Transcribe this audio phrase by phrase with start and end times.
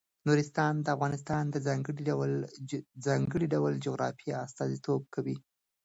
[0.27, 1.55] نورستان د افغانستان د
[3.07, 5.35] ځانګړي ډول جغرافیه استازیتوب کوي.